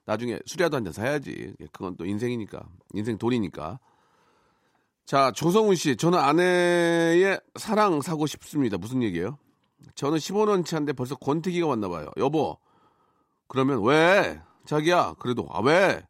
나중에 0.04 0.38
술이라도 0.46 0.76
한 0.76 0.84
잔 0.84 0.92
사야지. 0.92 1.54
예, 1.60 1.66
그건 1.72 1.96
또 1.96 2.04
인생이니까 2.04 2.62
인생 2.94 3.18
돈이니까. 3.18 3.78
자 5.04 5.32
조성훈 5.32 5.74
씨, 5.74 5.96
저는 5.96 6.18
아내의 6.18 7.40
사랑 7.56 8.00
사고 8.02 8.26
싶습니다. 8.26 8.78
무슨 8.78 9.02
얘기예요? 9.02 9.38
저는 9.94 10.18
15년 10.18 10.64
차인데 10.64 10.92
벌써 10.92 11.14
권태기가 11.16 11.66
왔나 11.66 11.88
봐요. 11.88 12.10
여보, 12.16 12.56
그러면 13.48 13.82
왜? 13.84 14.40
자기야, 14.64 15.14
그래도 15.18 15.48
아 15.50 15.60
왜? 15.60 16.02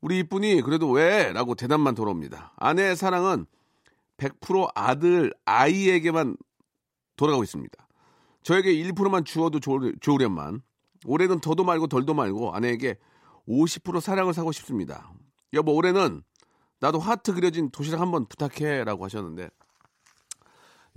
우리 0.00 0.18
이쁜이 0.20 0.62
그래도 0.62 0.90
왜? 0.90 1.32
라고 1.32 1.54
대답만 1.54 1.94
돌아옵니다. 1.94 2.52
아내의 2.56 2.96
사랑은 2.96 3.46
100% 4.16 4.70
아들 4.74 5.32
아이에게만 5.44 6.36
돌아가고 7.16 7.42
있습니다. 7.44 7.88
저에게 8.42 8.72
1%만 8.72 9.24
주어도 9.24 9.60
좋으, 9.60 9.92
좋으련만 10.00 10.62
올해는 11.06 11.40
더도 11.40 11.64
말고 11.64 11.88
덜도 11.88 12.14
말고 12.14 12.52
아내에게 12.54 12.98
50% 13.48 14.00
사랑을 14.00 14.34
사고 14.34 14.52
싶습니다. 14.52 15.12
여보 15.52 15.74
올해는 15.74 16.22
나도 16.80 16.98
하트 16.98 17.32
그려진 17.34 17.70
도시락 17.70 18.00
한번 18.00 18.26
부탁해라고 18.26 19.04
하셨는데 19.04 19.48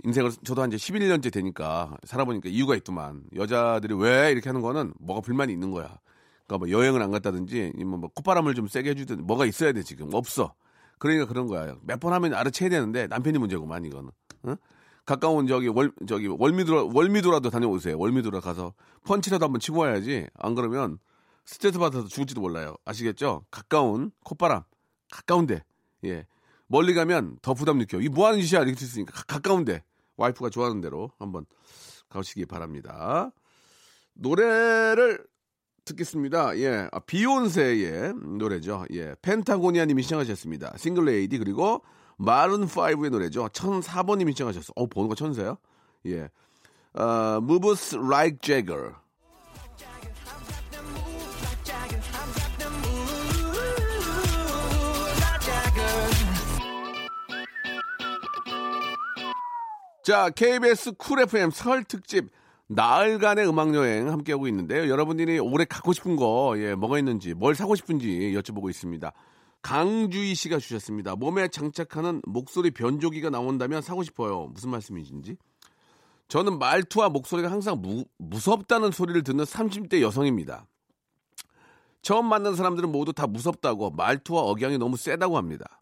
인생을 0.04 0.30
저도 0.44 0.62
한 0.62 0.72
이제 0.72 0.76
11년째 0.76 1.32
되니까 1.32 1.96
살아보니까 2.04 2.48
이유가 2.48 2.76
있더만 2.76 3.24
여자들이 3.34 3.94
왜 3.94 4.30
이렇게 4.30 4.48
하는 4.48 4.60
거는 4.60 4.92
뭐가 5.00 5.20
불만이 5.22 5.52
있는 5.52 5.70
거야. 5.70 5.98
그러니까 6.46 6.58
뭐 6.58 6.70
여행을 6.70 7.02
안 7.02 7.10
갔다든지 7.10 7.72
뭐, 7.84 7.98
뭐 7.98 8.10
콧바람을 8.14 8.54
좀 8.54 8.68
세게 8.68 8.90
해주든 8.90 9.26
뭐가 9.26 9.46
있어야 9.46 9.72
돼 9.72 9.82
지금 9.82 10.12
없어. 10.12 10.54
그러니까 10.98 11.26
그런 11.26 11.46
거야. 11.46 11.76
몇 11.82 11.98
번 12.00 12.12
하면 12.12 12.34
알아채야 12.34 12.68
되는데 12.68 13.06
남편이 13.06 13.38
문제구만 13.38 13.84
이거는. 13.84 14.10
응? 14.46 14.56
가까운 15.04 15.46
저기 15.46 15.68
월 15.68 15.92
저기 16.06 16.26
월미도라 16.26 16.88
월미도라도 16.92 17.50
다녀오세요. 17.50 17.98
월미도라 17.98 18.40
가서 18.40 18.74
펀치라도 19.04 19.44
한번 19.44 19.60
치고 19.60 19.78
와야지. 19.80 20.26
안 20.38 20.54
그러면 20.54 20.98
스트레스 21.46 21.78
받아서 21.78 22.08
죽을지도 22.08 22.40
몰라요. 22.40 22.74
아시겠죠? 22.84 23.44
가까운 23.50 24.10
콧바람 24.24 24.62
가까운데 25.10 25.62
예 26.04 26.26
멀리 26.66 26.92
가면 26.94 27.38
더 27.42 27.54
부담 27.54 27.78
느껴. 27.78 28.00
이 28.00 28.08
뭐 28.08 28.26
하는 28.26 28.40
짓이야 28.42 28.62
이렇게 28.62 28.76
수 28.78 28.84
있으니까 28.84 29.12
가- 29.12 29.22
가까운데 29.26 29.82
와이프가 30.16 30.50
좋아하는 30.50 30.80
대로 30.80 31.10
한번 31.18 31.46
가시기 32.08 32.46
바랍니다. 32.46 33.30
노래를 34.14 35.24
듣겠습니다. 35.84 36.58
예, 36.58 36.88
아, 36.90 36.98
비욘세의 37.00 38.14
노래죠. 38.14 38.84
예, 38.92 39.14
펜타고니아님이 39.22 40.02
시청하셨습니다. 40.02 40.74
싱글 40.78 41.04
레이디 41.04 41.38
그리고 41.38 41.82
마룬 42.16 42.66
5의 42.66 43.10
노래죠. 43.10 43.46
1004번님이 43.48 44.30
시청하셨어. 44.30 44.72
어, 44.74 44.86
번호가 44.88 45.14
천사야? 45.14 45.56
예, 46.06 46.28
어, 46.94 47.38
Moves 47.42 47.94
Like 47.96 48.38
Jagger. 48.40 48.94
자, 60.06 60.30
KBS 60.30 60.92
쿨 60.92 61.18
FM 61.22 61.50
설 61.50 61.82
특집 61.82 62.30
나흘간의 62.68 63.48
음악 63.48 63.74
여행 63.74 64.08
함께하고 64.08 64.46
있는데요. 64.46 64.88
여러분들이 64.88 65.40
올해 65.40 65.64
갖고 65.64 65.92
싶은 65.92 66.14
거, 66.14 66.54
예, 66.58 66.76
뭐가 66.76 67.00
있는지, 67.00 67.34
뭘 67.34 67.56
사고 67.56 67.74
싶은지 67.74 68.32
여쭤보고 68.36 68.70
있습니다. 68.70 69.12
강주희 69.62 70.36
씨가 70.36 70.60
주셨습니다. 70.60 71.16
몸에 71.16 71.48
장착하는 71.48 72.22
목소리 72.24 72.70
변조기가 72.70 73.30
나온다면 73.30 73.82
사고 73.82 74.04
싶어요. 74.04 74.46
무슨 74.52 74.70
말씀이신지? 74.70 75.38
저는 76.28 76.60
말투와 76.60 77.08
목소리가 77.08 77.50
항상 77.50 77.82
무, 77.82 78.04
무섭다는 78.18 78.92
소리를 78.92 79.24
듣는 79.24 79.42
30대 79.42 80.02
여성입니다. 80.02 80.68
처음 82.02 82.26
만난 82.26 82.54
사람들은 82.54 82.92
모두 82.92 83.12
다 83.12 83.26
무섭다고 83.26 83.90
말투와 83.90 84.42
억양이 84.42 84.78
너무 84.78 84.96
세다고 84.96 85.36
합니다. 85.36 85.80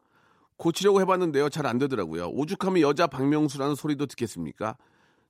고치려고 0.64 1.02
해봤는데요. 1.02 1.50
잘 1.50 1.66
안 1.66 1.78
되더라고요. 1.78 2.28
오죽하면 2.28 2.80
여자 2.80 3.06
박명수라는 3.06 3.74
소리도 3.74 4.06
듣겠습니까? 4.06 4.76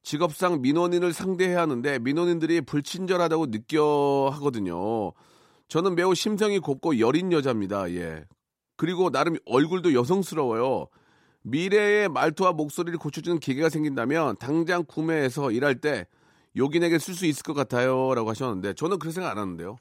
직업상 0.02 0.60
민원인을 0.60 1.12
상대해야 1.12 1.60
하는데 1.62 1.98
민원인들이 1.98 2.60
불친절하다고 2.60 3.50
느껴 3.50 4.30
하거든요. 4.34 5.12
저는 5.68 5.96
매우 5.96 6.14
심성이 6.14 6.60
곱고 6.60 7.00
여린 7.00 7.32
여자입니다. 7.32 7.90
예. 7.92 8.24
그리고 8.76 9.10
나름 9.10 9.36
얼굴도 9.46 9.94
여성스러워요. 9.94 10.86
미래의 11.42 12.08
말투와 12.10 12.52
목소리를 12.52 12.96
고쳐주는 12.98 13.38
기계가 13.40 13.68
생긴다면 13.70 14.36
당장 14.38 14.84
구매해서 14.86 15.50
일할 15.50 15.80
때 15.80 16.06
요긴하게 16.56 16.98
쓸 16.98 17.14
수 17.14 17.26
있을 17.26 17.42
것 17.42 17.54
같아요. 17.54 18.14
라고 18.14 18.30
하셨는데 18.30 18.74
저는 18.74 18.98
그렇게 18.98 19.14
생각 19.14 19.30
안 19.30 19.38
하는데요. 19.38 19.76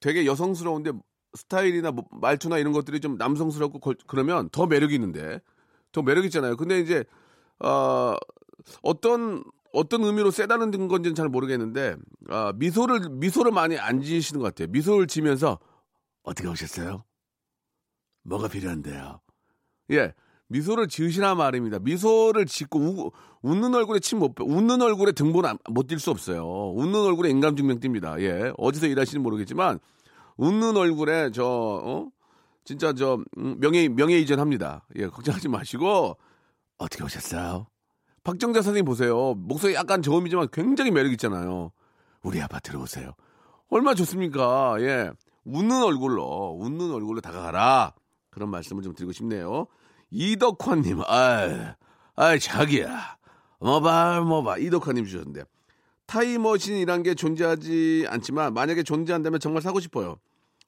되게 0.00 0.26
여성스러운데 0.26 0.92
스타일이나 1.34 1.90
뭐 1.92 2.04
말투나 2.10 2.58
이런 2.58 2.72
것들이 2.72 3.00
좀 3.00 3.16
남성스럽고 3.16 3.78
걸- 3.80 3.96
그러면 4.06 4.48
더 4.50 4.66
매력이 4.66 4.94
있는데 4.94 5.40
더 5.92 6.02
매력 6.02 6.24
있잖아요. 6.26 6.56
근데 6.56 6.80
이제 6.80 7.04
어, 7.60 8.14
어떤 8.82 9.42
어떤 9.72 10.04
의미로 10.04 10.30
세다는 10.30 10.88
건지는 10.88 11.14
잘 11.14 11.28
모르겠는데 11.28 11.96
아, 12.28 12.52
미소를 12.56 13.08
미소를 13.10 13.52
많이 13.52 13.78
안 13.78 14.02
지으시는 14.02 14.40
것 14.40 14.48
같아요. 14.48 14.68
미소를 14.70 15.06
지면서 15.06 15.58
어떻게 16.22 16.46
오셨어요? 16.48 17.04
뭐가 18.24 18.48
필요한데요? 18.48 19.20
예. 19.92 20.14
미소를 20.48 20.86
지으시나 20.88 21.34
말입니다. 21.34 21.78
미소를 21.78 22.44
짓고 22.44 22.78
우- 22.78 23.10
웃는 23.40 23.74
얼굴에 23.74 24.00
침못 24.00 24.34
빼, 24.34 24.44
웃는 24.44 24.82
얼굴에 24.82 25.12
등본 25.12 25.44
못띌 25.64 25.98
수 25.98 26.10
없어요. 26.10 26.72
웃는 26.76 26.94
얼굴에 27.00 27.30
인감증명 27.30 27.80
띱니다. 27.80 28.20
예. 28.20 28.52
어디서 28.58 28.86
일하시는지 28.86 29.18
모르겠지만 29.22 29.80
웃는 30.36 30.76
얼굴에 30.76 31.30
저 31.32 31.44
어? 31.46 32.08
진짜 32.64 32.92
저 32.92 33.22
음, 33.38 33.58
명예 33.60 33.88
명예 33.88 34.18
이전합니다. 34.18 34.86
예, 34.96 35.06
걱정하지 35.08 35.48
마시고 35.48 36.16
어떻게 36.78 37.04
오셨어요? 37.04 37.66
박정자 38.24 38.62
선생님 38.62 38.84
보세요. 38.84 39.34
목소리 39.34 39.74
약간 39.74 40.00
저음이지만 40.02 40.48
굉장히 40.52 40.90
매력 40.90 41.10
있잖아요. 41.12 41.72
우리 42.22 42.40
아파트로 42.40 42.80
오세요. 42.80 43.12
얼마나 43.68 43.94
좋습니까? 43.94 44.76
예. 44.80 45.10
웃는 45.44 45.82
얼굴로 45.82 46.56
웃는 46.60 46.92
얼굴로 46.92 47.20
다가가라. 47.20 47.94
그런 48.30 48.48
말씀을 48.50 48.82
좀 48.82 48.94
드리고 48.94 49.12
싶네요. 49.12 49.66
이덕환님, 50.10 51.00
아, 51.02 51.74
아 52.14 52.38
자기야, 52.38 53.16
뭐봐 53.60 54.20
뭐봐 54.20 54.58
이덕환님 54.58 55.06
주셨는데 55.06 55.44
타임머신이란 56.12 57.02
게 57.02 57.14
존재하지 57.14 58.04
않지만 58.06 58.52
만약에 58.52 58.82
존재한다면 58.82 59.40
정말 59.40 59.62
사고 59.62 59.80
싶어요. 59.80 60.18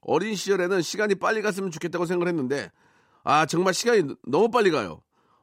어린 0.00 0.34
시절에는 0.34 0.80
시간이 0.80 1.16
빨리 1.16 1.42
갔으면 1.42 1.70
좋겠다고 1.70 2.06
생각을 2.06 2.28
했는데 2.28 2.70
아 3.24 3.44
정말 3.44 3.74
시간이 3.74 4.14
너무 4.26 4.50
빨리 4.50 4.70
가요. 4.70 5.02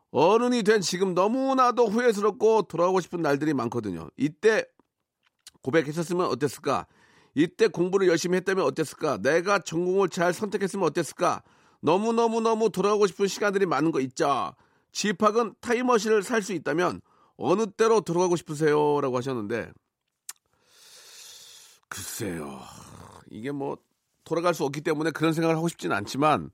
어른이 0.10 0.64
된 0.64 0.82
지금 0.82 1.14
너무나도 1.14 1.88
후회스럽고 1.88 2.64
돌아가고 2.64 3.00
싶은 3.00 3.22
날들이 3.22 3.54
많거든요. 3.54 4.10
이때 4.18 4.66
고백했었으면 5.62 6.26
어땠을까? 6.26 6.88
이때 7.36 7.68
공부를 7.68 8.08
열심히 8.08 8.38
했다면 8.38 8.66
어땠을까? 8.66 9.20
내가 9.22 9.60
전공을 9.60 10.10
잘 10.10 10.34
선택했으면 10.34 10.84
어땠을까? 10.88 11.44
너무너무너무 11.80 12.72
돌아가고 12.72 13.06
싶은 13.06 13.28
시간들이 13.28 13.68
많은 13.68 13.92
거 13.92 14.00
있죠. 14.02 14.56
집학은 14.94 15.54
타임머신을 15.62 16.24
살 16.24 16.42
수 16.42 16.54
있다면 16.54 17.02
어느 17.38 17.68
때로 17.68 18.02
돌아가고 18.02 18.36
싶으세요? 18.36 19.00
라고 19.00 19.18
하셨는데 19.18 19.72
글쎄요. 21.92 22.62
이게 23.30 23.52
뭐 23.52 23.78
돌아갈 24.24 24.54
수 24.54 24.64
없기 24.64 24.80
때문에 24.80 25.12
그런 25.12 25.34
생각을 25.34 25.58
하고 25.58 25.68
싶지는 25.68 25.94
않지만 25.98 26.50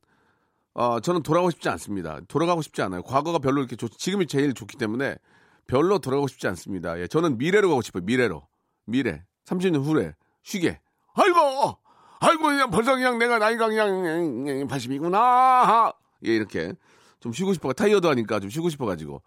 어, 0.74 1.00
저는 1.00 1.22
돌아가고 1.22 1.52
싶지 1.52 1.70
않습니다. 1.70 2.20
돌아가고 2.28 2.64
싶지 2.64 2.82
않아요. 2.82 3.04
과거가 3.04 3.38
별로 3.38 3.60
이렇게 3.60 3.76
좋, 3.76 3.88
지금이 3.88 4.26
제일 4.26 4.56
좋기 4.56 4.78
때문에 4.78 5.16
별로 5.68 6.00
돌아가고 6.00 6.28
싶지 6.28 6.48
않습니다. 6.48 7.00
예, 7.00 7.08
저는 7.08 7.38
미래로 7.38 7.70
가고 7.70 7.84
싶어요. 7.84 8.04
미래로. 8.04 8.48
미래. 8.86 9.24
30년 9.46 9.84
후에 9.84 10.16
쉬게. 10.42 10.80
아이고! 11.14 11.78
아이고, 12.20 12.44
그냥 12.44 12.72
벌써 12.72 12.96
그냥 12.96 13.20
내가 13.20 13.38
나이가 13.38 13.68
그냥 13.68 14.68
80이구나. 14.68 15.94
예, 16.26 16.36
이렇게. 16.36 16.74
좀 17.20 17.32
쉬고 17.32 17.54
싶어. 17.54 17.74
타이어도 17.74 18.10
하니까 18.10 18.40
좀 18.40 18.50
쉬고 18.50 18.70
싶어가지고. 18.70 19.22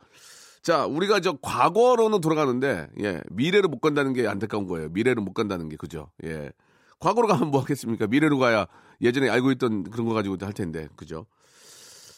자, 0.62 0.85
우리가 0.87 1.20
저 1.20 1.33
과거로는 1.40 2.20
돌아가는데, 2.20 2.88
예, 3.01 3.23
미래로 3.31 3.68
못 3.68 3.81
간다는 3.81 4.12
게 4.12 4.27
안타까운 4.29 4.66
거예요. 4.66 4.88
미래로 4.90 5.23
못 5.23 5.33
간다는 5.33 5.68
게, 5.68 5.77
그죠? 5.77 6.11
예. 6.25 6.51
과거로 6.99 7.29
가면 7.29 7.51
뭐 7.51 7.62
하겠습니까? 7.62 8.07
미래로 8.07 8.38
가야 8.38 8.66
예전에 9.01 9.31
알고 9.31 9.53
있던 9.53 9.85
그런 9.85 10.07
거 10.07 10.12
가지고 10.12 10.37
할 10.42 10.53
텐데, 10.53 10.88
그죠? 10.96 11.25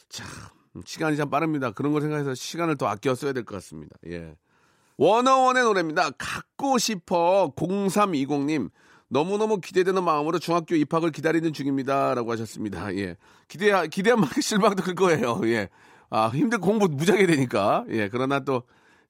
참, 0.08 0.26
시간이 0.84 1.16
참 1.16 1.30
빠릅니다. 1.30 1.70
그런 1.70 1.92
걸 1.92 2.02
생각해서 2.02 2.34
시간을 2.34 2.76
더 2.76 2.86
아껴 2.88 3.14
써야 3.14 3.32
될 3.32 3.44
것 3.44 3.54
같습니다. 3.56 3.96
예. 4.08 4.34
워너원의 4.96 5.62
노래입니다. 5.62 6.10
갖고 6.18 6.78
싶어 6.78 7.52
0320님. 7.56 8.70
너무너무 9.08 9.60
기대되는 9.60 10.02
마음으로 10.02 10.38
중학교 10.38 10.74
입학을 10.74 11.10
기다리는 11.12 11.52
중입니다. 11.52 12.14
라고 12.14 12.32
하셨습니다. 12.32 12.94
예. 12.96 13.16
기대, 13.46 13.86
기대한 13.88 14.20
만큼 14.20 14.40
실망도 14.42 14.82
클 14.82 14.94
거예요. 14.94 15.40
예. 15.44 15.68
아, 16.14 16.28
힘든 16.28 16.60
공부 16.60 16.88
무지하게 16.88 17.26
되니까. 17.26 17.84
예. 17.88 18.08
그러나 18.08 18.40
또 18.40 18.62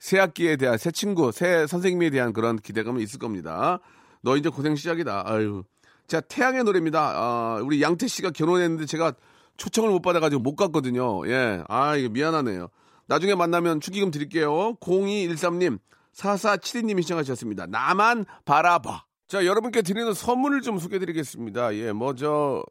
새 0.02 0.18
학기에 0.18 0.56
대한 0.56 0.78
새 0.78 0.90
친구, 0.90 1.30
새 1.30 1.64
선생님에 1.68 2.10
대한 2.10 2.32
그런 2.32 2.56
기대감은 2.56 3.00
있을 3.02 3.20
겁니다. 3.20 3.78
너 4.20 4.36
이제 4.36 4.48
고생 4.48 4.74
시작이다. 4.74 5.22
아유. 5.24 5.62
자, 6.08 6.20
태양의 6.20 6.64
노래입니다. 6.64 7.12
아, 7.14 7.60
우리 7.62 7.80
양태 7.80 8.08
씨가 8.08 8.30
결혼했는데 8.32 8.86
제가 8.86 9.12
초청을 9.58 9.90
못 9.90 10.02
받아가지고 10.02 10.42
못 10.42 10.56
갔거든요. 10.56 11.24
예. 11.28 11.62
아, 11.68 11.94
이거 11.94 12.08
미안하네요. 12.08 12.66
나중에 13.06 13.36
만나면 13.36 13.80
축의금 13.80 14.10
드릴게요. 14.10 14.74
0213님, 14.80 15.78
4472님이 16.16 17.02
시청하셨습니다. 17.02 17.66
나만 17.66 18.24
바라봐. 18.44 19.04
자, 19.28 19.46
여러분께 19.46 19.82
드리는 19.82 20.12
선물을 20.12 20.62
좀 20.62 20.80
소개해 20.80 20.98
드리겠습니다. 20.98 21.76
예, 21.76 21.92
뭐, 21.92 22.16
저, 22.16 22.64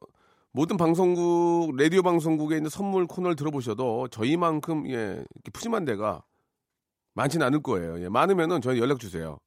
모든 0.54 0.76
방송국, 0.76 1.78
라디오 1.78 2.02
방송국에 2.02 2.58
있는 2.58 2.70
선물 2.70 3.08
코너를 3.08 3.38
들어보셔도 3.38 4.10
저희만큼, 4.10 4.90
예, 4.90 5.24
푸짐한 5.54 5.86
데가 5.86 6.26
많지는 7.14 7.46
않을 7.46 7.62
거예요. 7.64 8.02
예, 8.04 8.10
많으면은 8.10 8.60
저희 8.60 8.80
연락 8.80 9.00
주세요. 9.00 9.40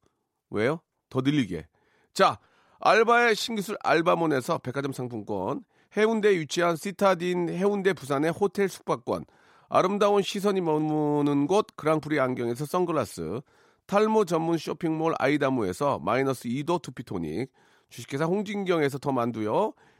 왜요? 0.49 0.79
더 1.09 1.21
늘리게. 1.21 1.67
자, 2.15 2.39
알바의 2.79 3.35
신기술 3.35 3.77
알바몬에서 3.83 4.57
백화점 4.59 4.93
상품권, 4.93 5.63
해운대에 5.95 6.39
위치한 6.39 6.75
시타딘 6.75 7.49
해운대 7.49 7.93
부산의 7.93 8.31
호텔 8.31 8.67
숙박권, 8.67 9.25
아름다운 9.69 10.23
시선이 10.23 10.61
머무는 10.61 11.45
곳 11.45 11.67
그랑프리 11.75 12.19
안경에서 12.19 12.65
선글라스, 12.65 13.41
탈모 13.85 14.25
전문 14.25 14.57
쇼핑몰 14.57 15.13
아이다무에서 15.19 15.99
마이너스 15.99 16.49
2도 16.49 16.81
투피토닉, 16.81 17.51
주식회사 17.89 18.25
홍진경에서 18.25 18.97
더 18.97 19.11
만두요. 19.11 19.73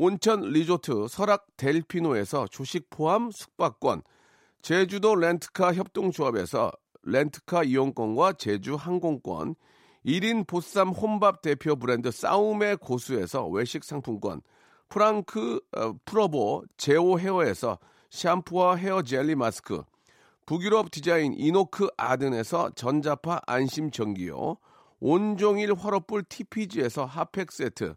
온천 0.00 0.42
리조트 0.42 1.08
설악 1.08 1.48
델피노에서 1.56 2.46
조식 2.46 2.88
포함 2.88 3.32
숙박권. 3.32 4.02
제주도 4.62 5.16
렌트카 5.16 5.74
협동조합에서 5.74 6.70
렌트카 7.02 7.64
이용권과 7.64 8.34
제주 8.34 8.76
항공권. 8.76 9.56
1인 10.06 10.46
보쌈 10.46 10.90
혼밥 10.90 11.42
대표 11.42 11.74
브랜드 11.74 12.12
싸움의 12.12 12.76
고수에서 12.76 13.48
외식 13.48 13.82
상품권. 13.82 14.40
프랑크 14.88 15.60
어, 15.76 15.94
프로보 16.04 16.62
제오 16.76 17.18
헤어에서 17.18 17.80
샴푸와 18.10 18.76
hair 18.76 19.02
jelly 19.02 19.34
mask. 19.34 19.82
북유럽 20.46 20.92
디자인 20.92 21.34
이노크 21.36 21.88
아든에서 21.96 22.70
전자파 22.76 23.40
안심 23.48 23.90
전기요. 23.90 24.58
온종일 25.00 25.74
화로불 25.74 26.22
TPG에서 26.22 27.04
핫팩 27.04 27.50
세트. 27.50 27.96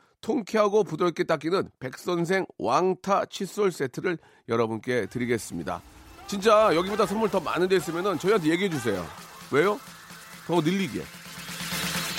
통쾌하고 0.21 0.83
부드럽게 0.83 1.23
닦이는 1.23 1.69
백선생 1.79 2.45
왕타 2.57 3.25
칫솔 3.25 3.71
세트를 3.71 4.17
여러분께 4.47 5.07
드리겠습니다. 5.07 5.81
진짜 6.27 6.73
여기보다 6.75 7.05
선물 7.05 7.29
더 7.29 7.39
많은 7.39 7.67
데 7.67 7.75
있으면 7.75 8.17
저희한테 8.17 8.49
얘기해 8.49 8.69
주세요. 8.69 9.05
왜요? 9.51 9.79
더 10.47 10.61
늘리게. 10.61 11.01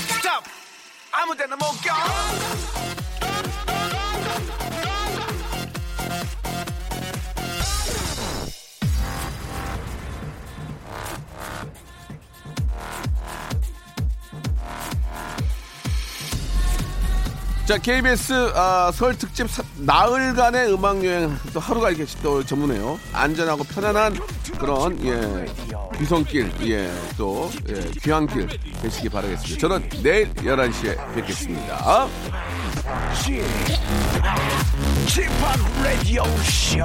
stop 0.08 0.44
아무 1.12 1.34
데나 1.36 1.56
못 1.56 1.64
껴. 1.82 1.92
자, 17.72 17.78
KBS 17.78 18.52
아, 18.54 18.90
설 18.92 19.16
특집 19.16 19.48
사- 19.48 19.62
나흘간의 19.78 20.74
음악 20.74 21.02
여행 21.06 21.34
또 21.54 21.58
하루가 21.60 21.88
이렇게 21.88 22.04
또 22.22 22.44
전무네요. 22.44 23.00
안전하고 23.14 23.64
편안한 23.64 24.14
그런 24.60 25.02
예 25.06 25.46
귀성길 25.98 26.52
예또 26.60 27.50
예, 27.70 27.90
귀한길 28.02 28.46
되시기 28.82 29.08
바라겠습니다. 29.08 29.58
저는 29.58 29.88
내일 30.02 30.30
11시에 30.34 31.14
뵙겠습니다. 31.14 32.06
지팍 35.06 35.82
라디오 35.82 36.24
쇼 36.44 36.78